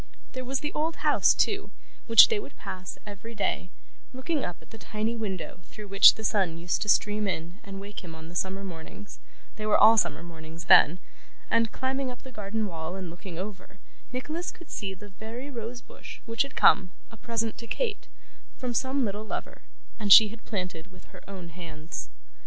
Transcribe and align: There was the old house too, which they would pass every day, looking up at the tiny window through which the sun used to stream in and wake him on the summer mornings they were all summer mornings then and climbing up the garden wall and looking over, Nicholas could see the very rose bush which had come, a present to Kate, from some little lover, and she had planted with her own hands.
There 0.33 0.43
was 0.43 0.61
the 0.61 0.73
old 0.73 0.95
house 1.05 1.31
too, 1.31 1.69
which 2.07 2.27
they 2.29 2.39
would 2.39 2.57
pass 2.57 2.97
every 3.05 3.35
day, 3.35 3.69
looking 4.15 4.43
up 4.43 4.59
at 4.59 4.71
the 4.71 4.79
tiny 4.79 5.15
window 5.15 5.59
through 5.65 5.89
which 5.89 6.15
the 6.15 6.23
sun 6.23 6.57
used 6.57 6.81
to 6.81 6.89
stream 6.89 7.27
in 7.27 7.59
and 7.63 7.79
wake 7.79 8.03
him 8.03 8.15
on 8.15 8.27
the 8.27 8.33
summer 8.33 8.63
mornings 8.63 9.19
they 9.57 9.65
were 9.67 9.77
all 9.77 9.97
summer 9.97 10.23
mornings 10.23 10.65
then 10.65 10.97
and 11.51 11.71
climbing 11.71 12.09
up 12.09 12.23
the 12.23 12.31
garden 12.31 12.65
wall 12.65 12.95
and 12.95 13.11
looking 13.11 13.37
over, 13.37 13.77
Nicholas 14.11 14.49
could 14.49 14.71
see 14.71 14.95
the 14.95 15.09
very 15.09 15.51
rose 15.51 15.81
bush 15.81 16.19
which 16.25 16.41
had 16.41 16.55
come, 16.55 16.89
a 17.11 17.15
present 17.15 17.55
to 17.59 17.67
Kate, 17.67 18.07
from 18.57 18.73
some 18.73 19.05
little 19.05 19.23
lover, 19.23 19.61
and 19.99 20.11
she 20.11 20.29
had 20.29 20.45
planted 20.45 20.91
with 20.91 21.05
her 21.13 21.21
own 21.29 21.49
hands. 21.49 22.09